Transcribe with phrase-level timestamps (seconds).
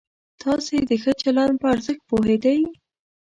[0.41, 2.59] تاسې د ښه چلند په ارزښت پوهېدئ؟